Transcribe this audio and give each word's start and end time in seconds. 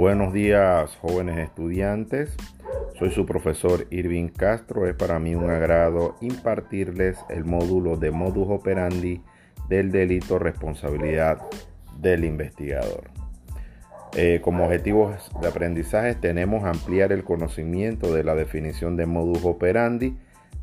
Buenos 0.00 0.32
días, 0.32 0.96
jóvenes 1.02 1.36
estudiantes. 1.36 2.34
Soy 2.98 3.10
su 3.10 3.26
profesor 3.26 3.86
Irving 3.90 4.28
Castro. 4.28 4.88
Es 4.88 4.94
para 4.96 5.18
mí 5.18 5.34
un 5.34 5.50
agrado 5.50 6.16
impartirles 6.22 7.18
el 7.28 7.44
módulo 7.44 7.98
de 7.98 8.10
modus 8.10 8.48
operandi 8.48 9.20
del 9.68 9.92
delito 9.92 10.38
responsabilidad 10.38 11.42
del 11.98 12.24
investigador. 12.24 13.10
Eh, 14.16 14.40
como 14.42 14.64
objetivos 14.64 15.30
de 15.38 15.48
aprendizaje 15.48 16.14
tenemos 16.14 16.64
ampliar 16.64 17.12
el 17.12 17.22
conocimiento 17.22 18.14
de 18.14 18.24
la 18.24 18.34
definición 18.34 18.96
de 18.96 19.04
modus 19.04 19.44
operandi, 19.44 20.16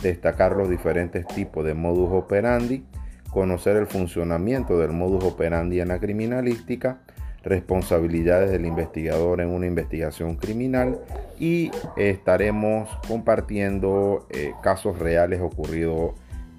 destacar 0.00 0.54
los 0.54 0.70
diferentes 0.70 1.26
tipos 1.26 1.64
de 1.64 1.74
modus 1.74 2.12
operandi, 2.12 2.84
conocer 3.32 3.78
el 3.78 3.88
funcionamiento 3.88 4.78
del 4.78 4.92
modus 4.92 5.24
operandi 5.24 5.80
en 5.80 5.88
la 5.88 5.98
criminalística, 5.98 7.00
responsabilidades 7.44 8.50
del 8.50 8.66
investigador 8.66 9.40
en 9.40 9.48
una 9.48 9.66
investigación 9.66 10.36
criminal 10.36 10.98
y 11.38 11.70
estaremos 11.96 12.88
compartiendo 13.06 14.26
eh, 14.30 14.52
casos 14.62 14.98
reales 14.98 15.40
ocurridos 15.40 16.12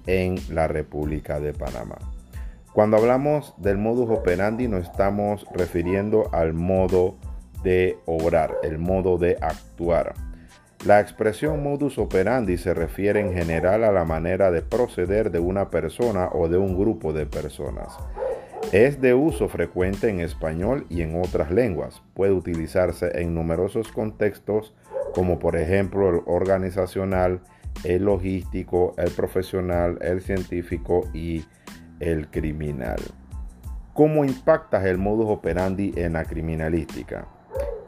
en 0.06 0.36
la 0.50 0.68
República 0.68 1.40
de 1.40 1.52
Panamá. 1.52 1.96
Cuando 2.72 2.98
hablamos 2.98 3.54
del 3.56 3.78
modus 3.78 4.10
operandi 4.10 4.68
nos 4.68 4.84
estamos 4.84 5.46
refiriendo 5.52 6.28
al 6.32 6.52
modo 6.52 7.16
de 7.62 7.98
obrar, 8.06 8.54
el 8.62 8.78
modo 8.78 9.18
de 9.18 9.38
actuar. 9.40 10.14
La 10.84 11.00
expresión 11.00 11.62
modus 11.62 11.98
operandi 11.98 12.58
se 12.58 12.74
refiere 12.74 13.20
en 13.20 13.32
general 13.32 13.82
a 13.82 13.92
la 13.92 14.04
manera 14.04 14.50
de 14.50 14.62
proceder 14.62 15.30
de 15.30 15.38
una 15.40 15.70
persona 15.70 16.28
o 16.32 16.48
de 16.48 16.58
un 16.58 16.78
grupo 16.78 17.12
de 17.12 17.26
personas. 17.26 17.96
Es 18.72 19.00
de 19.00 19.14
uso 19.14 19.48
frecuente 19.48 20.08
en 20.08 20.20
español 20.20 20.86
y 20.88 21.02
en 21.02 21.20
otras 21.20 21.50
lenguas. 21.50 22.02
Puede 22.14 22.32
utilizarse 22.32 23.20
en 23.20 23.34
numerosos 23.34 23.92
contextos 23.92 24.74
como 25.14 25.38
por 25.38 25.56
ejemplo 25.56 26.10
el 26.10 26.20
organizacional, 26.26 27.40
el 27.84 28.04
logístico, 28.04 28.94
el 28.98 29.10
profesional, 29.12 29.98
el 30.02 30.20
científico 30.20 31.08
y 31.14 31.44
el 32.00 32.28
criminal. 32.28 32.98
¿Cómo 33.94 34.26
impacta 34.26 34.86
el 34.86 34.98
modus 34.98 35.30
operandi 35.30 35.94
en 35.96 36.12
la 36.12 36.24
criminalística? 36.24 37.26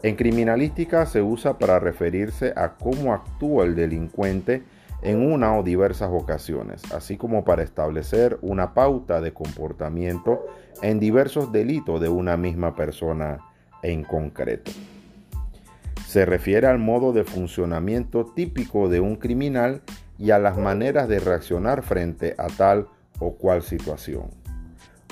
En 0.02 0.16
criminalística 0.16 1.05
se 1.05 1.20
usa 1.20 1.58
para 1.58 1.78
referirse 1.78 2.55
a 2.56 2.77
cómo 2.77 3.12
actúa 3.12 3.64
el 3.64 3.74
delincuente 3.74 4.62
en 5.02 5.32
una 5.32 5.56
o 5.56 5.62
diversas 5.62 6.10
ocasiones, 6.12 6.82
así 6.92 7.16
como 7.16 7.44
para 7.44 7.62
establecer 7.62 8.38
una 8.42 8.74
pauta 8.74 9.20
de 9.20 9.32
comportamiento 9.32 10.46
en 10.82 10.98
diversos 10.98 11.52
delitos 11.52 12.00
de 12.00 12.08
una 12.08 12.36
misma 12.36 12.74
persona 12.74 13.38
en 13.82 14.02
concreto. 14.02 14.72
Se 16.06 16.24
refiere 16.24 16.66
al 16.66 16.78
modo 16.78 17.12
de 17.12 17.24
funcionamiento 17.24 18.24
típico 18.24 18.88
de 18.88 19.00
un 19.00 19.16
criminal 19.16 19.82
y 20.18 20.30
a 20.30 20.38
las 20.38 20.56
maneras 20.56 21.08
de 21.08 21.20
reaccionar 21.20 21.83
frente 21.83 22.34
a 22.38 22.48
tal 22.48 22.88
o 23.20 23.34
cual 23.34 23.62
situación. 23.62 24.30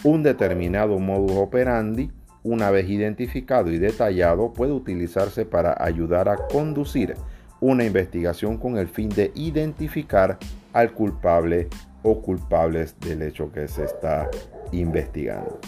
Un 0.03 0.23
determinado 0.23 0.98
modus 0.98 1.33
operandi, 1.33 2.11
una 2.43 2.71
vez 2.71 2.89
identificado 2.89 3.71
y 3.71 3.78
detallado, 3.78 4.53
puede 4.53 4.73
utilizarse 4.73 5.45
para 5.45 5.77
ayudar 5.78 6.28
a 6.28 6.37
conducir 6.37 7.15
una 7.61 7.85
investigación 7.85 8.59
con 8.59 8.77
el 8.79 8.89
fin 8.89 9.09
de 9.09 9.33
identificar 9.35 10.39
al 10.73 10.93
culpable 10.93 11.69
o 12.03 12.21
culpables 12.21 12.99
del 13.01 13.23
hecho 13.23 13.51
que 13.51 13.67
se 13.69 13.85
está 13.85 14.29
investigando. 14.73 15.59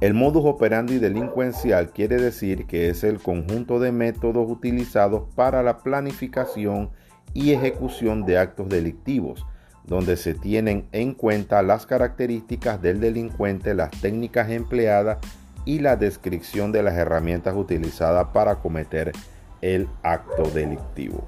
El 0.00 0.14
modus 0.14 0.44
operandi 0.46 0.98
delincuencial 0.98 1.90
quiere 1.90 2.16
decir 2.16 2.66
que 2.66 2.88
es 2.88 3.04
el 3.04 3.20
conjunto 3.20 3.78
de 3.80 3.92
métodos 3.92 4.50
utilizados 4.50 5.24
para 5.34 5.62
la 5.62 5.78
planificación 5.78 6.90
y 7.34 7.52
ejecución 7.52 8.24
de 8.24 8.38
actos 8.38 8.68
delictivos, 8.70 9.46
donde 9.84 10.16
se 10.16 10.32
tienen 10.34 10.86
en 10.92 11.12
cuenta 11.12 11.62
las 11.62 11.84
características 11.84 12.80
del 12.80 13.00
delincuente, 13.00 13.74
las 13.74 13.90
técnicas 13.90 14.48
empleadas 14.50 15.18
y 15.66 15.80
la 15.80 15.96
descripción 15.96 16.72
de 16.72 16.82
las 16.82 16.94
herramientas 16.94 17.54
utilizadas 17.54 18.28
para 18.32 18.56
cometer 18.56 19.12
el 19.60 19.88
acto 20.02 20.44
delictivo. 20.50 21.26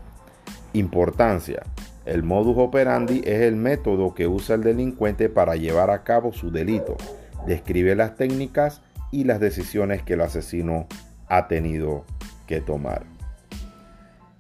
Importancia. 0.72 1.62
El 2.04 2.22
modus 2.22 2.56
operandi 2.59 3.22
es 3.25 3.43
el 3.43 3.56
método 3.56 4.15
que 4.15 4.26
usa 4.26 4.56
el 4.56 4.62
delincuente 4.62 5.28
para 5.28 5.56
llevar 5.56 5.91
a 5.91 6.03
cabo 6.03 6.32
su 6.32 6.50
delito. 6.50 6.97
Describe 7.47 7.94
las 7.94 8.16
técnicas 8.16 8.82
y 9.10 9.25
las 9.25 9.38
decisiones 9.38 10.03
que 10.03 10.15
el 10.15 10.22
asesino 10.22 10.87
ha 11.28 11.47
tenido 11.47 12.04
que 12.47 12.60
tomar. 12.60 13.04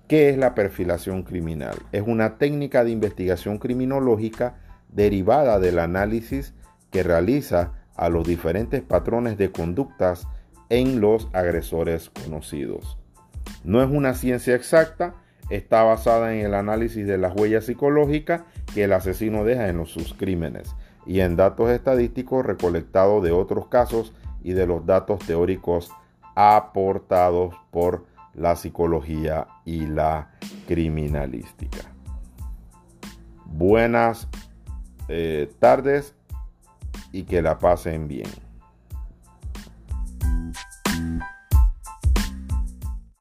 ¿Qué 0.08 0.28
es 0.28 0.36
la 0.36 0.54
perfilación 0.54 1.22
criminal? 1.22 1.76
Es 1.92 2.02
una 2.06 2.36
técnica 2.36 2.84
de 2.84 2.90
investigación 2.90 3.58
criminológica 3.58 4.56
derivada 4.90 5.58
del 5.58 5.78
análisis 5.78 6.54
que 6.90 7.02
realiza 7.02 7.72
a 7.96 8.08
los 8.08 8.26
diferentes 8.26 8.82
patrones 8.82 9.38
de 9.38 9.52
conductas 9.52 10.26
en 10.68 11.00
los 11.00 11.28
agresores 11.32 12.10
conocidos. 12.10 12.98
No 13.64 13.82
es 13.82 13.90
una 13.90 14.14
ciencia 14.14 14.54
exacta, 14.54 15.14
está 15.50 15.82
basada 15.82 16.34
en 16.34 16.46
el 16.46 16.54
análisis 16.54 17.06
de 17.06 17.18
las 17.18 17.34
huellas 17.34 17.66
psicológicas 17.66 18.42
que 18.74 18.84
el 18.84 18.92
asesino 18.92 19.44
deja 19.44 19.68
en 19.68 19.84
sus 19.86 20.14
crímenes 20.14 20.74
y 21.06 21.20
en 21.20 21.36
datos 21.36 21.70
estadísticos 21.70 22.44
recolectados 22.44 23.22
de 23.22 23.32
otros 23.32 23.68
casos 23.68 24.12
y 24.42 24.52
de 24.52 24.66
los 24.66 24.86
datos 24.86 25.20
teóricos 25.20 25.90
aportados 26.34 27.54
por 27.70 28.06
la 28.34 28.56
psicología 28.56 29.46
y 29.64 29.86
la 29.86 30.30
criminalística. 30.66 31.92
Buenas 33.44 34.28
eh, 35.08 35.52
tardes 35.58 36.14
y 37.12 37.24
que 37.24 37.42
la 37.42 37.58
pasen 37.58 38.08
bien. 38.08 38.28